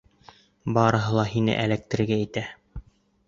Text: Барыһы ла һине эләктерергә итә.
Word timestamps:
Барыһы 0.77 1.11
ла 1.17 1.25
һине 1.33 1.59
эләктерергә 1.65 2.17
итә. 2.25 2.45